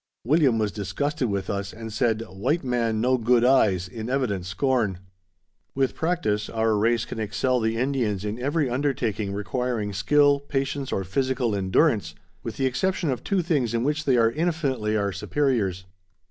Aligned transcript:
William 0.25 0.57
was 0.57 0.71
disgusted 0.71 1.29
with 1.29 1.47
us, 1.47 1.71
and 1.71 1.93
said, 1.93 2.23
"White 2.27 2.63
man 2.63 3.01
no 3.01 3.19
good 3.19 3.45
eyes," 3.45 3.87
in 3.87 4.09
evident 4.09 4.47
scorn. 4.47 4.97
With 5.75 5.93
practice, 5.93 6.49
our 6.49 6.75
race 6.75 7.05
can 7.05 7.19
excel 7.19 7.59
the 7.59 7.77
Indians 7.77 8.25
in 8.25 8.39
every 8.41 8.67
undertaking 8.67 9.31
requiring 9.31 9.93
skill, 9.93 10.39
patience, 10.39 10.91
or 10.91 11.03
physical 11.03 11.53
endurance, 11.55 12.15
with 12.41 12.57
the 12.57 12.65
exception 12.65 13.11
of 13.11 13.23
two 13.23 13.43
things 13.43 13.75
in 13.75 13.83
which 13.83 14.05
they 14.05 14.17
are 14.17 14.31
infinitely 14.31 14.97
our 14.97 15.11
superiors. 15.11 15.85